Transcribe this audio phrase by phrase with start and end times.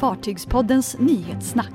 [0.00, 1.72] Fartygspoddens nyhetssnack.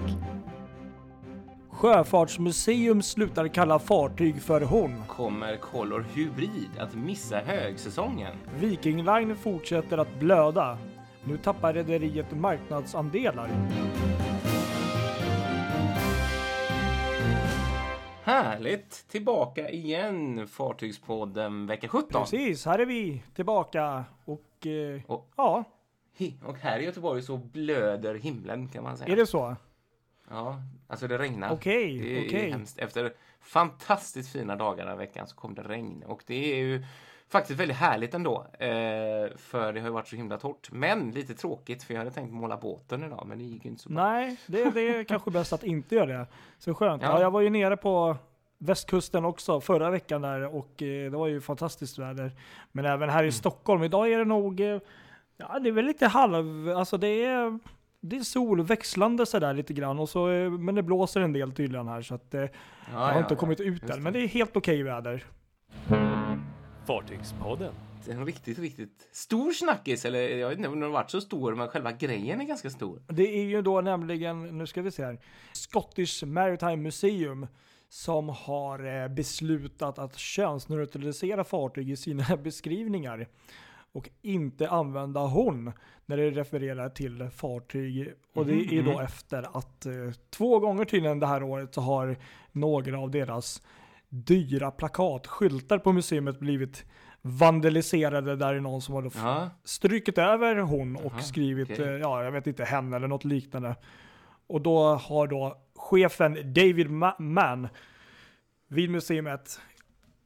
[1.69, 5.04] Sjöfartsmuseum slutar kalla fartyg för hon.
[5.08, 8.36] Kommer Color Hybrid att missa högsäsongen?
[8.60, 10.78] Viking Line fortsätter att blöda.
[11.24, 13.50] Nu tappar rederiet marknadsandelar.
[18.23, 19.07] Härligt!
[19.10, 22.21] Tillbaka igen Fartygspodden vecka 17.
[22.21, 25.64] Precis, här är vi tillbaka och eh, Och- ja,
[26.45, 29.12] Och här i Göteborg så blöder himlen kan man säga.
[29.12, 29.55] är det så?
[30.30, 31.52] Ja, alltså det regnar.
[31.52, 32.52] Okej, är okej.
[32.52, 32.80] hemskt.
[32.80, 36.04] Efter fantastiskt fina dagar den här veckan så kom det regn.
[36.04, 36.84] Och det är ju
[37.30, 38.45] faktiskt väldigt härligt ändå.
[38.59, 40.71] Eh, för det har ju varit så himla torrt.
[40.71, 43.90] Men lite tråkigt för jag hade tänkt måla båten idag men det gick inte så
[43.90, 44.04] bra.
[44.04, 46.27] Nej, det, det är kanske bäst att inte göra det.
[46.57, 47.02] Så skönt.
[47.02, 47.09] Ja.
[47.09, 47.21] Ja.
[47.21, 48.18] jag var ju nere på
[48.57, 52.32] västkusten också förra veckan där och eh, det var ju fantastiskt väder.
[52.71, 54.79] Men även här i Stockholm, idag är det nog, eh,
[55.38, 57.59] ja det är väl lite halv, alltså det är
[58.02, 60.27] det är sol, växlande sådär lite grann, och så,
[60.60, 62.48] men det blåser en del tydligen här så att eh, Ja,
[62.91, 64.03] jag har ja, inte ja, kommit ut än.
[64.03, 65.23] Men det är helt okej väder.
[66.87, 67.73] Fartygspodden.
[68.05, 70.05] Det är en riktigt, riktigt stor snackis.
[70.05, 72.69] Eller jag vet inte om den har varit så stor, men själva grejen är ganska
[72.69, 73.01] stor.
[73.07, 75.19] Det är ju då nämligen, nu ska vi se här,
[75.53, 77.47] Scottish Maritime Museum
[77.89, 83.27] som har eh, beslutat att könsneutralisera fartyg i sina beskrivningar
[83.95, 85.71] och inte använda hon
[86.05, 88.13] när det refererar till fartyg.
[88.33, 89.91] Och det är då efter att eh,
[90.29, 92.16] två gånger tydligen det här året så har
[92.51, 93.61] några av deras
[94.09, 96.85] dyra plakatskyltar på museet blivit
[97.21, 101.85] vandaliserade där är någon som har då Ja, strukit över hon och Aha, skrivit, okej.
[101.85, 103.75] eh, ja jag vet inte, hen eller något liknande.
[104.47, 107.67] Och då har då chefen David Ma- Mann
[108.67, 109.59] vid museet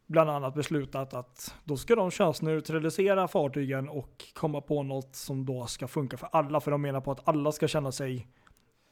[0.10, 5.66] bland annat beslutat att då ska de könsneutralisera fartygen och komma på något som då
[5.66, 6.60] ska funka för alla.
[6.60, 8.28] För de menar på att alla ska känna sig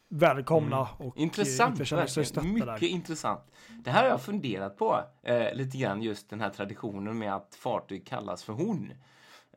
[0.10, 1.14] välkomna och Mm.
[1.16, 2.84] Intressant, inte känna sig stötta Mycket där.
[2.84, 3.42] intressant.
[3.84, 7.56] Det här har jag funderat på eh, lite grann, just den här traditionen med att
[7.56, 8.92] fartyg kallas för hon.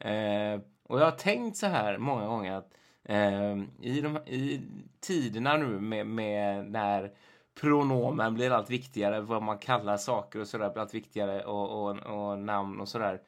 [0.01, 2.71] Eh, och jag har tänkt så här många gånger att
[3.05, 4.61] eh, i, de, i
[5.01, 7.13] tiderna nu med, med när
[7.61, 12.31] pronomen blir allt viktigare, vad man kallar saker och sådär blir allt viktigare och, och,
[12.31, 13.21] och namn och sådär.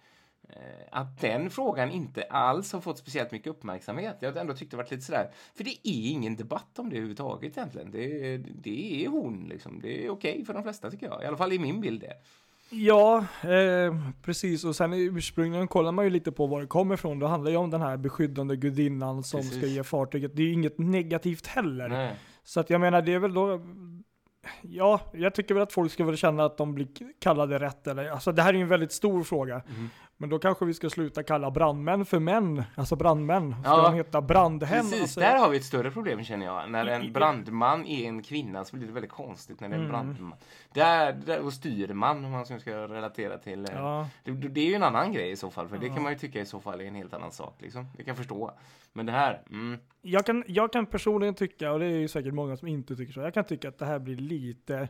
[0.49, 0.57] Eh,
[0.91, 4.17] Att den frågan inte alls har fått speciellt mycket uppmärksamhet.
[4.21, 5.31] Jag ändå tyckt det varit lite sådär.
[5.55, 7.91] För det är ingen debatt om det överhuvudtaget egentligen.
[7.91, 9.81] Det, det är hon liksom.
[9.81, 11.23] Det är okej för de flesta tycker jag.
[11.23, 12.15] I alla fall i min bild det.
[12.71, 14.65] Ja, eh, precis.
[14.65, 17.19] Och sen i ursprungligen kollar man ju lite på var det kommer ifrån.
[17.19, 19.57] Det handlar ju om den här beskyddande gudinnan som Precis.
[19.59, 20.37] ska ge fartyget.
[20.37, 21.89] Det är ju inget negativt heller.
[21.89, 22.17] Nej.
[22.45, 23.61] Så att jag menar, det är väl då...
[24.63, 26.89] Ja, jag tycker väl att folk ska väl känna att de blir
[27.19, 27.87] kallade rätt.
[27.87, 29.55] Eller, alltså det här är ju en väldigt stor fråga.
[29.55, 29.91] Mm.
[30.23, 32.63] Men då kanske vi ska sluta kalla brandmän för män.
[32.75, 33.55] Alltså brandmän.
[33.63, 34.81] Ska Ja, de heta brandhem?
[34.81, 36.71] Precis, Alltså, där har vi ett större problem känner jag.
[36.71, 39.85] När en brandman är en kvinna så blir det väldigt konstigt när det är en
[39.85, 39.93] Mm.
[39.93, 40.39] brandman.
[40.75, 43.65] Där, där, och styrman om man ska relatera till.
[43.65, 44.09] eh, Ja.
[44.25, 45.69] Det, det är ju en annan grej i så fall.
[45.69, 47.55] För det kan man ju tycka i så fall är en helt annan sak.
[47.59, 47.85] Liksom.
[47.97, 48.53] Det kan jag förstå.
[48.93, 52.35] Men det här, mm, Jag kan, jag kan personligen tycka, och det är ju säkert
[52.35, 54.89] många som inte tycker så, jag kan tycka att det här blir lite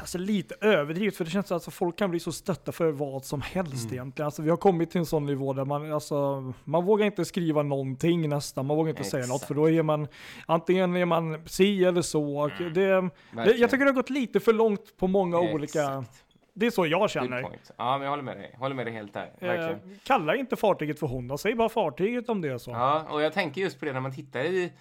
[0.00, 2.90] Alltså lite överdrivet, för det känns som att alltså, folk kan bli så stötta för
[2.90, 3.94] vad som helst Mm.
[3.94, 4.24] egentligen.
[4.26, 7.62] Alltså, vi har kommit till en sån nivå där man, alltså, man vågar inte skriva
[7.62, 9.46] någonting nästan, man vågar inte säga något, Exakt.
[9.48, 10.08] för då är man,
[10.46, 12.38] antingen är man si eller så.
[12.38, 13.10] Och det, det, Mm.
[13.34, 16.24] jag tycker det har gått lite för långt på många olika, Exakt.
[16.54, 17.46] det är så jag känner.
[17.76, 18.54] Ja, men jag håller med dig.
[18.58, 19.32] Håller med dig helt där.
[19.70, 22.70] Eh, kalla inte fartyget för hon, då, säg bara fartyget om det är så.
[22.70, 24.72] Ja, och jag tänker just på det när man tittar i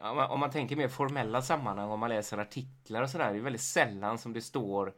[0.00, 3.38] om man, om man tänker mer formella sammanhang, om man läser artiklar och sådär, det
[3.38, 4.94] är väldigt sällan som det står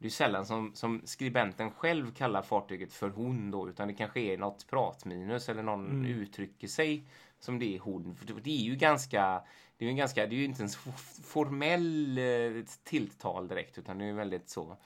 [0.00, 4.20] det är sällan som, som skribenten själv kallar fartyget för hon då, utan det kanske
[4.20, 6.04] är något pratminus eller någon Mm.
[6.06, 7.04] uttrycker sig
[7.40, 8.16] som det är hon.
[8.42, 9.42] Det- är ju ganska,
[9.76, 10.78] det är ju ganska, det är ju inte en så
[11.24, 14.76] formell eh, tilltal direkt, utan det är ju väldigt så.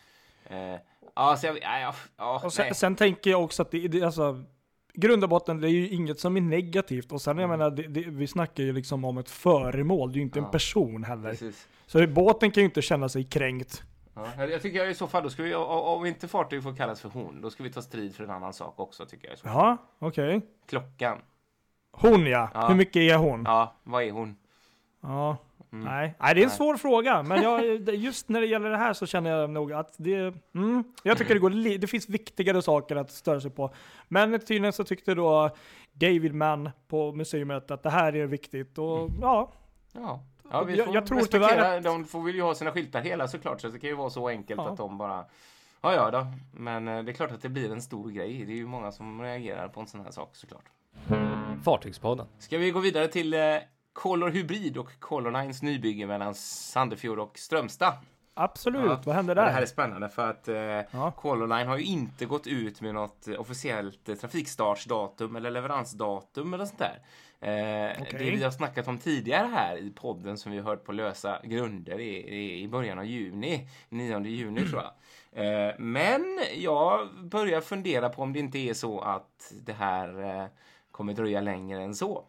[0.45, 0.77] Eh,
[1.15, 4.03] ja, så jag, ja, ja, ja, Och sen, sen tänker jag också att det, det
[4.03, 4.45] alltså,
[4.95, 7.13] grund och botten, det är ju inget som är negativt.
[7.13, 10.19] Och sen jag menar, det, det, vi snackar ju liksom om ett föremål, det är
[10.19, 10.51] ju inte en Ja.
[10.51, 11.31] person heller.
[11.31, 11.69] Precis.
[11.87, 13.83] Så båten kan ju inte känna sig kränkt.
[14.15, 17.01] Ja, jag jag tycker i så fall, då ska vi, om inte fartyg får kallas
[17.01, 19.39] för hon, då ska vi ta strid för en annan sak också tycker jag.
[19.45, 20.41] Ja, okej.
[20.69, 21.19] Klockan.
[21.93, 22.51] Hon ja.
[22.55, 22.69] Ja.
[22.69, 23.43] hur mycket är hon?
[23.47, 24.37] Ja, vad är hon?
[25.01, 25.37] Ja.
[25.73, 25.85] Mm.
[25.85, 26.15] Nej.
[26.21, 26.57] Nej, det är en Nej.
[26.57, 27.23] svår fråga.
[27.23, 30.35] Men jag, just när det gäller det här så känner jag nog att det...
[30.55, 33.75] Mm, jag tycker det, går, li- det finns viktigare saker att störa sig på.
[34.09, 35.51] Men tydligen så tyckte då
[35.93, 38.79] David Mann på museet att det här är viktigt.
[38.79, 39.53] Och ja,
[39.93, 40.25] Ja.
[40.51, 43.01] Ja, vi Jag- får jag tror tyvärr att- De får vill ju ha sina skyltar
[43.01, 44.69] hela såklart, så det kan ju vara så enkelt Ja.
[44.71, 45.25] att de bara...
[45.83, 46.27] Ja, ja då.
[46.53, 48.45] Men eh, det är klart att det blir en stor grej.
[48.47, 50.65] Det är ju många som reagerar på en sån här sak såklart.
[51.65, 52.27] Fartygspodden.
[52.39, 53.41] Ska vi gå vidare till eh,
[53.93, 57.95] Color Hybrid och Colorlines nybygge mellan Sandefjord och Strömstad.
[58.35, 59.63] Absolut, Ja, vad hände och Det här där?
[59.63, 60.55] är spännande för att eh,
[60.91, 61.13] Ja.
[61.17, 66.65] Colorline har ju inte gått ut med något eh, officiellt eh, trafikstartsdatum eller leveransdatum eller
[66.65, 66.99] sånt där.
[67.41, 68.19] Eh, Okej.
[68.19, 71.41] Det vi har snackat om tidigare här i podden som vi har hört på lösa
[71.45, 74.93] grunder i, i, i början av juni, 9 juni tror jag.
[75.69, 80.47] Eh, men jag börjar fundera på om det inte är så att det här eh,
[80.91, 82.25] kommer dröja längre än så.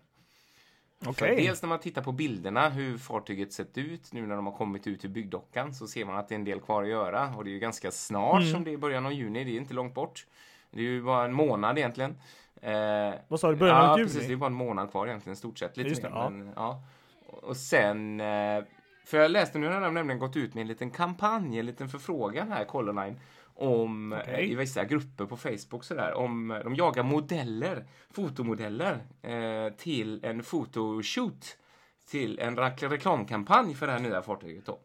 [1.07, 1.35] Okej.
[1.35, 4.87] dels när man tittar på bilderna, hur fartyget sett ut nu när de har kommit
[4.87, 7.43] ut ur byggdockan så ser man att det är en del kvar att göra och
[7.43, 8.53] det är ju ganska snart Mm.
[8.53, 10.25] som det är början av juni, det är inte långt bort.
[10.71, 12.15] Det är ju bara en månad egentligen.
[12.61, 14.09] Eh, Vad sa du, början ja, av juli?
[14.09, 15.77] precis, det är bara en månad kvar egentligen, stort sett.
[15.77, 16.29] Lite Just det, mer, ja.
[16.29, 16.81] men, ja.
[17.27, 18.63] Och sen, eh,
[19.05, 21.89] för jag läste nu har de nämligen gått ut med en liten kampanj, en liten
[21.89, 23.19] förfrågan här, Colorline,
[23.55, 24.33] om Okej.
[24.33, 30.25] eh, i vissa grupper på Facebook sådär, om eh, de jagar modeller, fotomodeller eh, till
[30.25, 31.57] en fotoshoot,
[32.09, 34.79] till en reklamkampanj för det här nya fartyget då.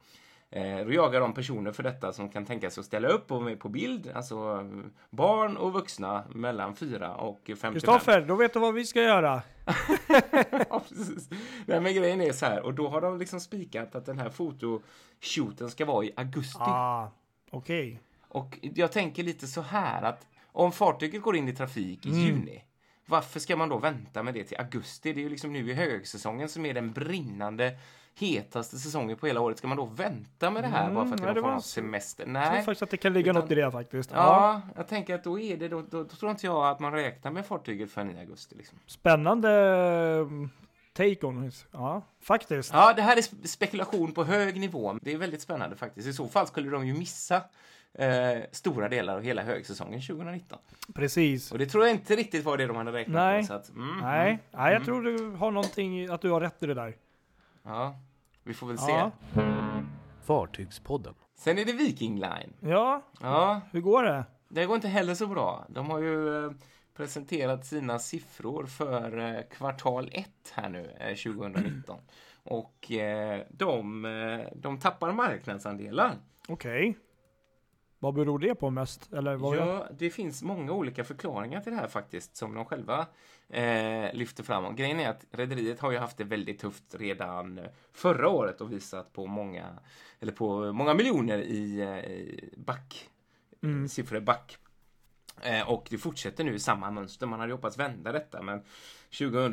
[0.51, 3.43] Eh, då jagar de personer för detta som kan tänka sig att ställa upp och
[3.43, 4.67] med på bild, alltså
[5.11, 7.73] barn och vuxna mellan 4 och 55.
[7.73, 9.43] Kristoffer, då vet du vad vi ska göra.
[10.71, 11.29] ja, precis.
[11.67, 14.31] Nej, men grejen är så här, och då har de liksom spikat att den här
[14.31, 16.59] fotoshooten ska vara i augusti.
[16.61, 17.11] Ah,
[17.51, 18.01] okej.
[18.29, 22.19] Och jag tänker lite så här att om fartyget går in i trafik Mm.
[22.19, 22.65] i juni,
[23.07, 25.13] varför ska man då vänta med det till augusti?
[25.13, 27.77] Det är ju liksom nu i högsäsongen som är den brinnande
[28.19, 29.59] hetaste säsongen på hela året.
[29.59, 31.61] Ska man då vänta med det här Mm, bara för att det nej, var av
[31.61, 32.27] så- semester?
[32.27, 32.63] Jag tror Nej.
[32.65, 34.11] faktiskt att det kan ligga Utan- något i det faktiskt.
[34.15, 36.93] Ja, jag tänker att då är det, då, då, då tror inte jag att man
[36.93, 38.55] räknar med fartyget förrän i augusti.
[38.55, 38.79] Liksom.
[38.87, 39.51] Spännande
[40.21, 40.51] mm,
[40.93, 41.51] take on.
[41.73, 42.71] Ja, faktiskt.
[42.73, 44.99] Ja, det här är spe- spekulation på hög nivå.
[45.03, 46.09] Det är väldigt spännande faktiskt.
[46.09, 47.43] I så fall skulle de ju missa
[47.95, 50.59] eh, stora delar av hela högsäsongen 2019.
[50.95, 51.53] Precis.
[51.53, 53.37] Och det tror jag inte riktigt var det de hade räknat Nej.
[53.37, 53.47] med.
[53.47, 54.85] Så att, mm, Nej, mm, nej, jag mm.
[54.85, 56.97] tror du har någonting, att du har rätt i det där.
[57.63, 57.99] Ja,
[58.45, 59.11] vi får väl Ja.
[59.35, 59.41] se.
[60.25, 61.15] Fartygspodden.
[61.37, 62.53] Sen är det Viking Line.
[62.61, 64.25] Ja, Ja, hur går det?
[64.49, 65.65] det går inte heller så bra.
[65.69, 66.53] De har ju eh,
[66.97, 72.01] presenterat sina siffror för eh, kvartal 1 här nu, eh, 2019.
[72.43, 76.15] Och eh, de, eh, de tappar marknadsandelar.
[76.49, 76.97] Okej.
[77.99, 79.13] Vad beror det på mest?
[79.13, 83.07] Eller vad Ja, det finns många olika förklaringar till det här faktiskt som de själva
[83.49, 84.65] eh, lyfter fram.
[84.65, 87.61] Och grejen är att rederiet har ju haft det väldigt tufft redan
[87.93, 89.79] förra året och visat på många,
[90.21, 93.09] eller på många miljoner i, eh, i back,
[93.63, 93.89] Mm.
[93.89, 94.59] siffror back.
[95.43, 97.27] Eh, och det fortsätter nu i samma mönster.
[97.27, 98.63] Man hade hoppats vända detta men
[99.19, 99.53] 2000,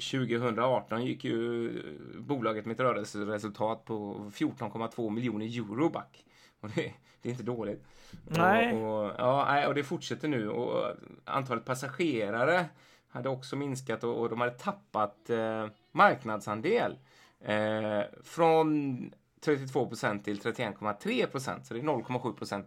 [0.00, 1.72] 2018 gick ju
[2.18, 6.24] bolaget med ett rörelseresultat på 14,2 miljoner euro back.
[6.60, 7.84] Och det, det är inte dåligt.
[8.24, 8.74] Nej.
[8.74, 10.48] Och, och, ja, och det fortsätter nu.
[10.48, 12.66] Och antalet passagerare
[13.08, 16.98] hade också minskat och, och de hade tappat eh, marknadsandel
[17.40, 18.98] eh, från
[19.40, 21.66] 32 procent till 31,3 procent.
[21.66, 22.66] Så det är 0,7 procent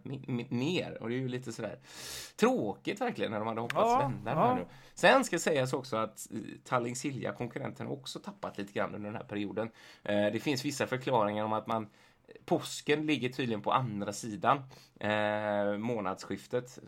[0.49, 0.97] ner.
[1.01, 1.79] Och det är ju lite sådär
[2.35, 4.47] tråkigt verkligen när de hade hoppats Ja, vända ja.
[4.47, 4.65] här nu.
[4.93, 9.17] Sen ska sägas också att eh, Tallink Silja, konkurrenten, också tappat lite grann under den
[9.17, 9.69] här perioden.
[10.03, 11.87] Eh, det finns vissa förklaringar om att man
[12.45, 14.57] Påsken ligger tydligen på andra sidan
[14.99, 16.79] eh, månadsskiftet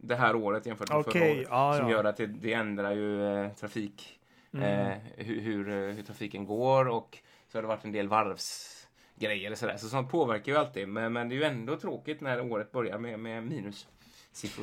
[0.00, 1.46] det här året jämfört med förra Okej, året.
[1.50, 1.92] ja, som ja.
[1.92, 4.18] gör att det, det ändrar ju eh, trafik,
[4.52, 4.90] Mm.
[4.90, 9.50] eh, hur, hur, eh, hur trafiken går och så har det varit en del varvsgrejer
[9.50, 9.76] och sådär.
[9.76, 10.88] Så sånt påverkar ju alltid.
[10.88, 13.74] Men, men det är ju ändå tråkigt när året börjar med, med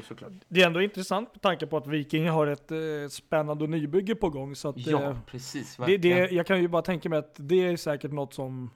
[0.08, 0.32] såklart.
[0.48, 2.78] Det är ändå intressant med tanke på att Viking har ett eh,
[3.10, 4.56] spännande nybygge på gång.
[4.56, 5.78] Så att, Ja, eh, precis.
[5.86, 8.70] det, det, jag kan ju bara tänka mig att det är säkert något som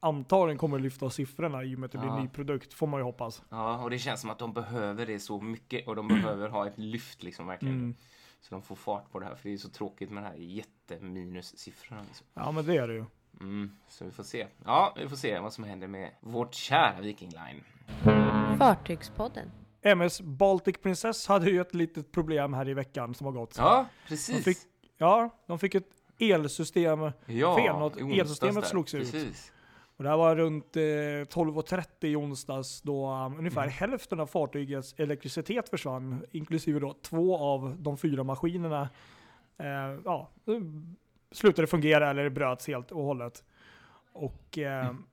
[0.00, 2.16] antagligen kommer att lyfta siffrorna i och med att det blir Ja.
[2.16, 3.42] en ny produkt, får man ju hoppas.
[3.48, 6.66] Ja, och det känns som att de behöver det så mycket och de behöver ha
[6.66, 7.74] ett lyft liksom verkligen.
[7.74, 7.94] Mm.
[8.40, 10.36] Så de får fart på det här, för det är så tråkigt med de här
[10.36, 12.02] jätteminussiffrorna.
[12.06, 12.26] Liksom.
[12.34, 13.04] Ja, men det är det ju.
[13.40, 14.46] Mm, så vi får se.
[14.64, 17.62] Ja, vi får se vad som händer med vårt kära Viking Line.
[18.58, 19.50] Fartygspodden.
[19.82, 23.54] MS Baltic Princess hade ju ett litet problem här i veckan som har gått.
[23.58, 24.44] Ja, De precis.
[24.44, 24.58] fick,
[24.98, 25.88] ja, de fick ett
[26.18, 28.62] elsystem ja, fel, något- elsystemet där.
[28.62, 29.12] slogs ut.
[29.12, 29.52] Precis.
[30.00, 33.72] Och det här var runt eh, 12.30 i onsdags då um, ungefär Mm.
[33.72, 38.88] hälften av fartygets elektricitet försvann, inklusive då två av de fyra maskinerna.
[39.58, 40.30] Eh, ja,
[41.32, 43.44] slutade fungera eller bröts helt och hållet.
[44.12, 45.04] Och eh, Mm.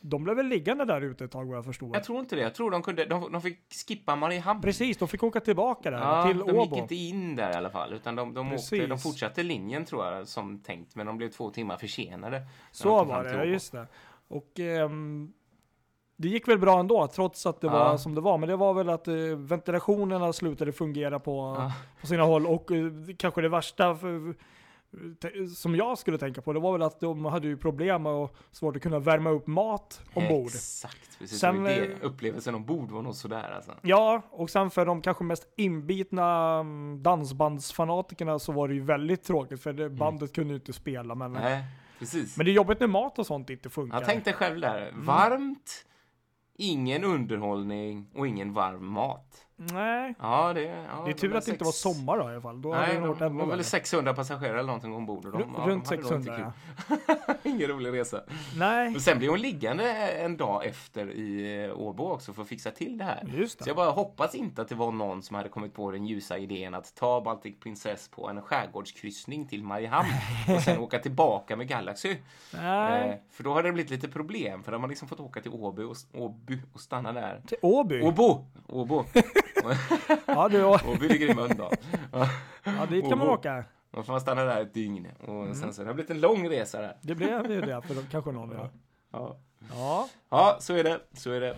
[0.00, 1.96] de blev väl liggande där ute ett tag vad jag förstod.
[1.96, 2.42] Jag tror inte det.
[2.42, 4.60] Jag tror de kunde, de, de fick skippa Mariehamn.
[4.62, 6.76] Precis, de fick åka tillbaka där Ja, till de gick Åbo.
[6.78, 10.28] inte in där i alla fall, utan de, de, åkte, de fortsatte linjen tror jag
[10.28, 12.42] som tänkt, men de blev två timmar försenade.
[12.70, 13.44] Så var det, ja, Åbo.
[13.44, 13.86] just det.
[14.30, 15.32] Och ehm,
[16.16, 17.72] det gick väl bra ändå, trots att det Ja.
[17.72, 18.38] var som det var.
[18.38, 21.72] Men det var väl att eh, ventilationerna slutade fungera på, Ja.
[22.00, 22.46] på sina håll.
[22.46, 24.34] Och eh, kanske det värsta för,
[25.56, 28.76] som jag skulle tänka på, det var väl att de hade ju problem och svårt
[28.76, 30.46] att kunna värma upp mat ombord.
[30.46, 31.38] Exakt, precis.
[31.38, 33.72] Sen, det, eh, upplevelsen ombord var nog sådär alltså.
[33.82, 39.22] Ja, och sen för de kanske mest inbitna mm, dansbandsfanatikerna så var det ju väldigt
[39.24, 41.14] tråkigt för det, bandet kunde ju inte spela.
[41.14, 41.64] Men, Nej,
[42.00, 42.36] precis.
[42.36, 43.98] men det är jobbigt när mat och sånt inte funkar.
[43.98, 45.04] Jag tänkte själv där, Mm.
[45.04, 45.86] varmt,
[46.56, 49.46] ingen underhållning och ingen varm mat.
[49.72, 52.24] Nej, Ja, det, ja, det är tur de att det inte var sex- sommar då
[52.24, 52.62] i alla fall.
[52.62, 53.64] Då Nej, det de varit var väl värre.
[53.64, 55.26] 600 passagerare eller någonting ombord.
[55.26, 56.52] Och de, Ru- ja, Runt de hade nog inte 600
[56.88, 56.96] kul.
[57.26, 57.34] ja.
[57.42, 58.20] Ingen rolig resa.
[58.56, 62.48] Nej, Men sen blev hon liggande en dag efter i eh, Åbo också för att
[62.48, 63.24] fixa till det här.
[63.36, 63.70] just Så det.
[63.70, 66.74] jag bara hoppas inte att det var någon som hade kommit på den ljusa idén
[66.74, 70.08] att ta Baltic Princess på en skärgårdskryssning till Mariehamn
[70.56, 72.16] och sen åka tillbaka med Galaxy.
[72.54, 75.40] Nej, Eh, för då hade det blivit lite problem för då har liksom fått åka
[75.40, 77.42] till Åby och, Åby och stanna där.
[77.46, 78.02] till Åby.
[78.02, 78.44] Åbo!
[78.68, 79.04] Åbo!
[80.26, 81.72] Ja, du, Åby ligger i Mölndal.
[82.64, 82.86] Ja.
[82.90, 83.64] dit kan man åka.
[83.90, 85.06] Då får man stanna där ett dygn.
[85.20, 85.54] Och Mm.
[85.54, 86.96] sen så det har blivit en lång resa där.
[87.02, 88.50] Det blev ju det för de, kanske någon.
[88.52, 88.70] Ja.
[89.12, 89.36] Ja.
[89.74, 90.08] ja.
[90.30, 91.00] ja, så är det.
[91.12, 91.56] Så är det.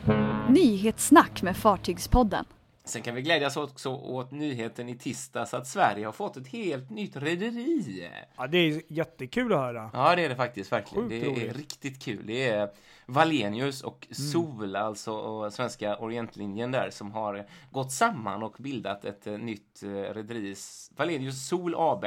[0.49, 2.45] Nyhetssnack med Fartygspodden.
[2.85, 6.91] Sen kan vi glädjas också åt nyheten i tisdags att Sverige har fått ett helt
[6.91, 8.11] nytt rederi.
[8.37, 9.91] Ja, det är jättekul att höra.
[9.93, 11.09] Ja, det är det faktiskt verkligen.
[11.09, 12.27] Sjukt det är riktigt kul.
[12.27, 12.71] Det är
[13.07, 19.27] Wallenius och Sol, alltså och svenska Orientlinjen där, som har gått samman och bildat ett
[19.27, 20.55] eh, nytt eh, rederi,
[20.97, 22.05] Wallenius Sol AB,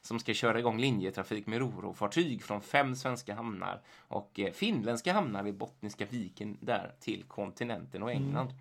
[0.00, 5.42] som ska köra igång linjetrafik med roro-fartyg från fem svenska hamnar och eh, finländska hamnar
[5.42, 8.48] vid Bottniska viken där till kontinenten och England.
[8.48, 8.56] Eh,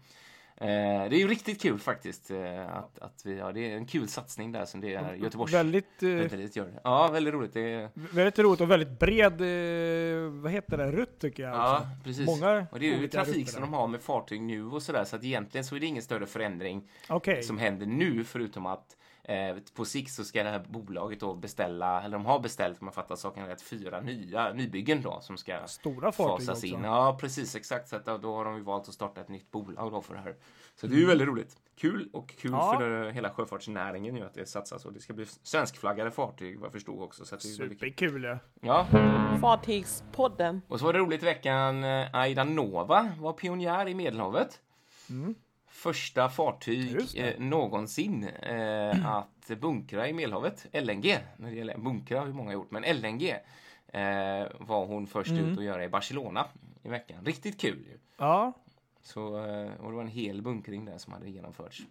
[0.57, 4.07] det är ju riktigt kul faktiskt eh, att, att vi har, det är en kul
[4.07, 6.79] satsning där som det är Göteborgs Väldigt, eh, gör.
[6.83, 7.53] Ja, väldigt roligt.
[7.53, 11.53] Det är, väldigt roligt och väldigt bred, eh, vad heter det, rutt tycker jag.
[11.53, 11.87] Ja, också.
[12.03, 12.25] precis.
[12.25, 15.15] Många och det är ju trafik som de har med fartyg nu och sådär, så
[15.15, 17.43] att egentligen så är det ingen större förändring Okej.
[17.43, 18.97] som händer nu, förutom att
[19.27, 22.85] eh, på sikt så ska det här bolaget då beställa, eller de har beställt, om
[22.85, 26.65] man fattar saken rätt, fyra nya nybyggen då som ska Stora fasas också.
[26.65, 26.83] in.
[26.83, 27.89] Ja, precis, exakt.
[27.89, 30.19] Så att då- har de ju valt att starta ett nytt bolag då för det
[30.21, 30.35] här.
[30.75, 31.57] Så det är ju väldigt roligt.
[31.77, 32.59] Kul och kul Mm.
[32.65, 32.77] Ja.
[32.79, 36.73] för hela sjöfartsnäringen ju att det satsas och det ska bli svenskflaggade fartyg vad jag
[36.73, 37.25] förstod också.
[37.25, 37.47] Så att det.
[37.47, 38.23] Superkul.
[38.23, 38.37] ja.
[38.61, 38.87] Ja,
[39.41, 40.61] Fartygspodden.
[40.67, 41.83] och så var det roligt i veckan.
[41.83, 44.61] eh, Aida Nova var pionjär i Medelhavet.
[45.85, 50.65] Första fartyg eh, någonsin eh, att bunkra i Medelhavet.
[50.73, 51.17] LNG.
[51.37, 53.29] När det gäller bunkra har ju många gjort, men LNG
[53.87, 56.45] eh, var hon först ut att göra i Barcelona
[56.83, 57.25] i veckan.
[57.25, 57.97] Riktigt kul ju.
[58.17, 58.53] Ja,
[59.03, 61.81] Så, eh, och det var en hel bunkring där som hade genomförts.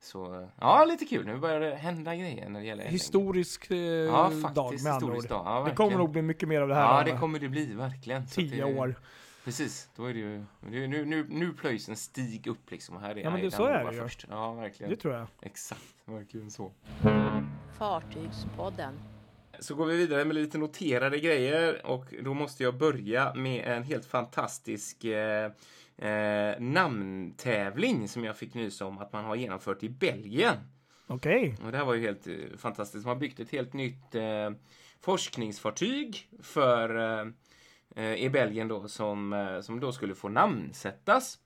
[0.00, 1.26] Så eh, ja, lite kul.
[1.26, 2.92] Nu börjar det hända grejer när det gäller LNG.
[2.92, 5.28] historisk eh, Ja, dag med andra ord.
[5.28, 5.42] dag.
[5.46, 6.98] Ja, det kommer nog bli mycket mer av det här.
[6.98, 8.26] Ja, det kommer det bli verkligen.
[8.26, 8.94] Tio det, år.
[9.44, 12.96] Precis, då är det ju, nu, nu, nu plöjs en stig upp liksom.
[12.96, 14.00] Och här är Ja, men det- så är det ju.
[14.00, 14.26] först.
[14.30, 14.90] Ja, verkligen.
[14.90, 15.26] Det tror jag.
[15.42, 16.72] Exakt, verkligen så.
[17.78, 19.00] Fartygspodden.
[19.60, 23.82] Så går vi vidare med lite noterade grejer och då måste jag börja med en
[23.82, 25.50] helt fantastisk eh,
[25.96, 30.56] eh, namntävling som jag fick nys om att man har genomfört i Belgien.
[31.06, 31.56] Okej.
[31.64, 33.04] Och det här var ju helt eh, fantastiskt.
[33.06, 34.50] Man har byggt ett helt nytt eh,
[35.00, 37.26] forskningsfartyg för eh,
[37.96, 41.38] i Belgien då som, eh, som då skulle få namnsättas.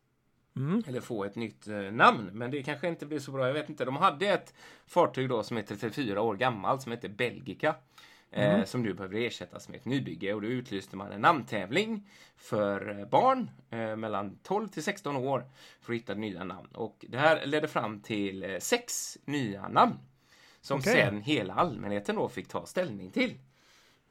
[0.56, 0.82] Mm.
[0.86, 2.30] Eller få ett nytt eh, namn.
[2.32, 3.46] Men det kanske inte blir så bra.
[3.46, 3.84] Jag vet inte.
[3.84, 4.54] De hade ett
[4.86, 7.74] fartyg då som är 34 år gammalt som heter Belgica.
[8.30, 12.98] Eh, som nu behöver ersättas med ett nybygge och då utlyste man en namntävling för
[12.98, 15.44] eh, barn eh, mellan 12 till 16 år
[15.80, 16.68] för att hitta nya namn.
[16.74, 19.98] Och det här ledde fram till eh, sex nya namn
[20.60, 20.92] som Okej.
[20.92, 23.38] sen hela allmänheten då fick ta ställning till.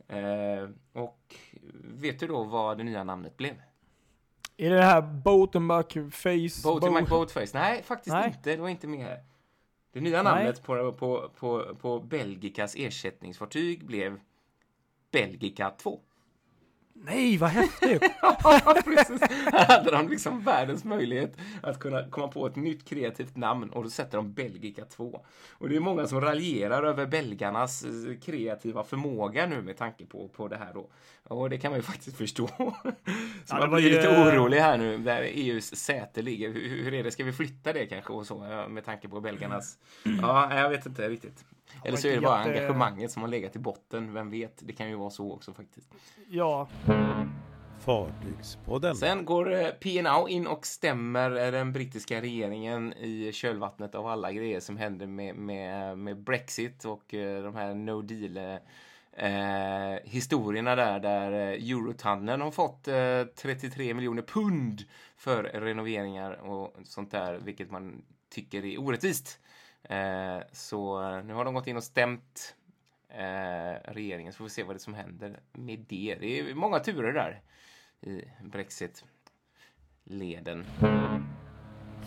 [0.08, 1.36] Eh, och
[1.84, 3.62] vet du då vad det nya namnet blev?
[4.58, 6.62] Är det det här Boatenbuck Face?
[6.64, 7.58] Boaty Bo- McBoatface?
[7.60, 8.28] Nej, faktiskt Nej.
[8.28, 8.56] inte.
[8.56, 9.24] Det var inte med här.
[9.92, 14.20] Det nya namnet på, på, på, på Belgicas ersättningsfartyg blev
[15.12, 16.00] Belgica 2.
[16.94, 18.04] Nej, vad häftigt!
[18.22, 19.22] Ja, precis.
[19.52, 23.84] Här hade de liksom världens möjlighet att kunna komma på ett nytt kreativt namn och
[23.84, 25.22] då sätter de Belgica 2.
[25.52, 30.28] Och det är många som raljerar över belgarnas eh, kreativa förmåga nu med tanke på,
[30.28, 30.90] på det här då.
[31.34, 32.48] Och det kan man ju faktiskt förstå.
[33.46, 36.50] Så Ja, man blir ju- lite orolig här nu där EUs säte ligger.
[36.54, 37.12] Hur, hur är det?
[37.12, 39.78] Ska vi flytta det kanske och så med tanke på belgarnas?
[40.22, 41.46] Ja, jag vet inte riktigt.
[41.86, 44.14] Eller så är det bara engagemanget som har legat i botten.
[44.14, 44.60] Vem vet?
[44.60, 45.90] Det kan ju vara så också faktiskt.
[46.30, 46.68] Ja,
[47.80, 48.96] Fartygspodden.
[48.96, 54.60] Sen går eh, P&O in och stämmer den brittiska regeringen i kölvattnet av alla grejer
[54.60, 58.60] som händer med, med, med Brexit och eh, de här no deal
[59.18, 64.84] eh, historierna där, där eh, Eurotunneln har fått eh, 33 miljoner pund
[65.16, 69.40] för renoveringar och sånt där, vilket man tycker är orättvist.
[69.84, 72.56] Eh, så eh, nu har de gått in och stämt
[73.84, 74.34] regeringen.
[74.34, 76.18] Så får vi se vad det som händer med det.
[76.20, 77.42] Det är många turer där
[78.02, 80.66] i Brexit-leden.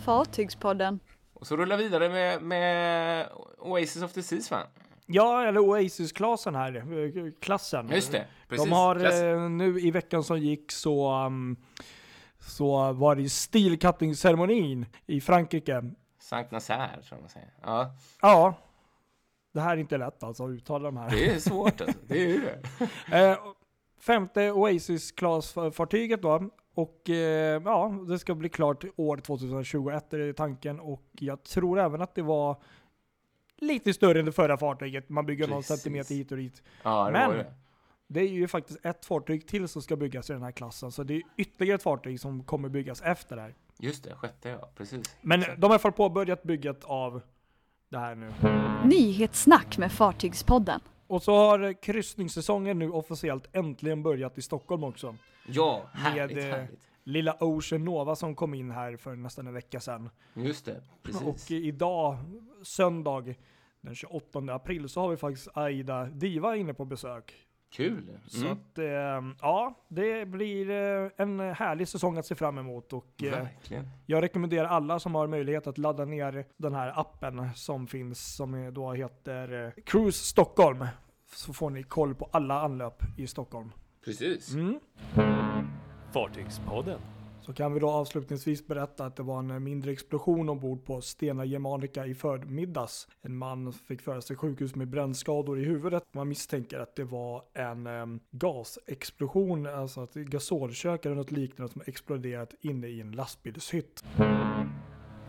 [0.05, 0.99] Fartygspodden.
[1.33, 4.67] Och så rullar vi vidare med, med Oasis of the Seas, va?
[5.09, 6.75] Ja, eller Oasis-klassen här.
[6.75, 7.89] eh, Klassen.
[7.91, 8.65] Just det, precis.
[8.65, 11.57] De har Klass- eh, nu i veckan som gick så, um,
[12.39, 15.83] så var det stilcutting-ceremonin i Frankrike.
[16.19, 17.49] Sankt Nazaire, tror man säger.
[17.61, 18.53] Ja, Ja,
[19.53, 21.09] det här är inte lätt alltså att uttala de här.
[21.09, 21.99] det är svårt alltså.
[22.07, 22.61] Det är ju det.
[23.31, 23.37] Eh,
[23.99, 26.49] femte Oasis-klasfartyget då.
[26.73, 30.79] Och eh, ja, det ska bli klart år 2021 är tanken.
[30.79, 32.61] Och jag tror även att det var
[33.57, 35.09] lite större än det förra fartyget.
[35.09, 35.81] Man bygger någon Precis.
[35.81, 36.63] centimeter hit och dit.
[36.83, 37.53] Ja, det Men- det.
[38.09, 40.91] Det är ju faktiskt ett fartyg till som ska byggas i den här klassen.
[40.91, 43.55] Så det är ytterligare ett fartyg som kommer byggas efter det här.
[43.79, 45.17] Just det, sjätte ja, precis.
[45.21, 45.61] Men Exakt.
[45.61, 47.21] de har i alla fall påbörjat bygget av
[47.89, 48.33] det här nu.
[48.85, 50.79] Nyhetssnack med Fartygspodden.
[51.07, 55.15] Och så har kryssningssäsongen nu officiellt äntligen börjat i Stockholm också.
[55.47, 56.87] Ja, härligt, Med, härligt.
[57.03, 60.09] Lilla Ocean Nova som kom in här för nästan en vecka sedan.
[60.33, 61.21] Just det, precis.
[61.21, 62.17] Och idag,
[62.75, 63.35] söndag
[63.81, 67.33] den 28 april, så har vi faktiskt Aida Diva inne på besök.
[67.69, 68.19] Kul.
[68.27, 68.51] Så Mm.
[68.51, 72.93] att, eh, ja, det blir eh, en härlig säsong att se fram emot.
[72.93, 73.47] Och eh,
[74.05, 78.73] jag rekommenderar alla som har möjlighet att ladda ner den här appen som finns, som
[78.73, 80.85] då heter eh, Cruise Stockholm.
[81.31, 83.71] Så får ni koll på alla anlöp i Stockholm.
[84.05, 84.53] Precis.
[84.53, 84.79] Mm.
[86.13, 86.99] Fartygspodden.
[87.47, 91.45] Så kan vi då avslutningsvis berätta att det var en mindre explosion ombord på Stena
[91.45, 93.07] Germanica i förmiddags.
[93.21, 96.03] En man fick föras till sjukhus med brännskador i huvudet.
[96.11, 101.81] Man misstänker att det var en em, gasexplosion, alltså ett gasolkök eller något liknande som
[101.85, 104.03] exploderat inne i en lastbilshytt.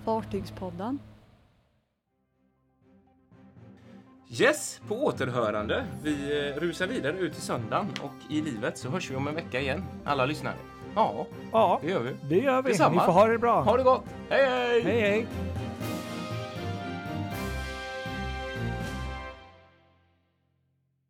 [0.05, 0.99] Fartygspodden.
[4.41, 5.87] Yes, på återhörande.
[6.03, 9.35] Vi eh, rusar vidare ut i söndagen och i livet så hörs vi om en
[9.35, 9.85] vecka igen.
[10.05, 10.77] Alla lyssnare.
[10.99, 12.11] Ja, Ja, det gör vi.
[12.28, 12.71] det gör vi.
[12.71, 13.00] Detsamma.
[13.00, 13.61] Ni får ha det bra.
[13.63, 14.02] Ha det gott.
[14.30, 14.82] Hej, hej!
[14.82, 15.26] Hej hej!